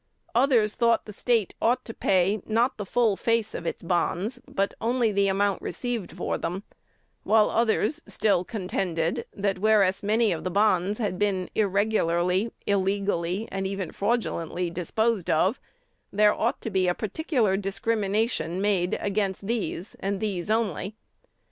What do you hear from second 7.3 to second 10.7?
others still contended that, whereas, many of the